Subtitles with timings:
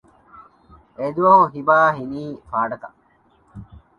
[0.97, 2.99] އެދުވަހު ހިބާ އިނީ ފާޑަކަށް